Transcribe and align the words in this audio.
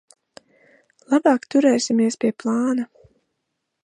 Labāk 1.13 1.45
turēsimies 1.55 2.17
pie 2.25 2.31
plāna. 2.45 2.87